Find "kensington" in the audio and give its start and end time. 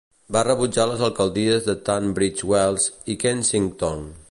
3.27-4.05